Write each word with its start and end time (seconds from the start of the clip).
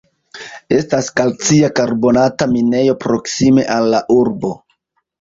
Estas 0.77 1.09
kalcia 1.21 1.69
karbonata 1.81 2.49
minejo 2.57 2.99
proksime 3.07 3.71
al 3.79 3.91
la 3.97 4.05
urbo. 4.21 4.57